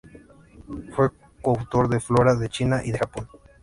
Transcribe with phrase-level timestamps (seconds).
[0.95, 1.11] Fue
[1.43, 3.29] coautor de "Flora de China", y de Japón.